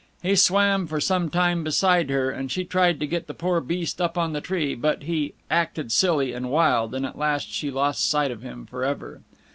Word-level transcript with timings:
He 0.23 0.35
swam 0.35 0.87
for 0.87 0.99
some 0.99 1.29
time 1.29 1.63
beside 1.63 2.09
her, 2.09 2.31
and 2.31 2.51
she 2.51 2.65
tried 2.65 2.99
to 3.01 3.05
get 3.05 3.27
the 3.27 3.35
poor 3.35 3.61
beast 3.61 4.01
up 4.01 4.17
on 4.17 4.33
the 4.33 4.41
tree, 4.41 4.73
but 4.73 5.03
he 5.03 5.35
"acted 5.51 5.91
silly" 5.91 6.33
and 6.33 6.49
wild, 6.49 6.95
and 6.95 7.05
at 7.05 7.19
last 7.19 7.51
she 7.53 7.69
lost 7.69 8.09
sight 8.09 8.31
of 8.31 8.41
him 8.41 8.65
forever. 8.65 9.21